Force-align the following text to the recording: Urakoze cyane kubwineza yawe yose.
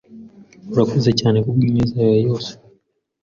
Urakoze 0.71 1.09
cyane 1.19 1.37
kubwineza 1.43 1.95
yawe 2.01 2.19
yose. 2.27 2.51